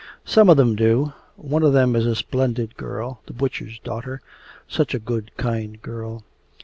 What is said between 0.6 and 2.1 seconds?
do. One of them is